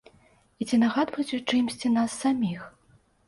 [0.63, 2.61] І ці нагадваюць у чымсьці нас саміх?